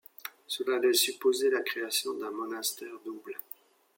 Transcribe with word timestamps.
Cela 0.47 0.79
laisse 0.79 1.01
supposer 1.03 1.51
la 1.51 1.61
création 1.61 2.15
d'un 2.15 2.31
monastère 2.31 2.99
double. 3.05 3.37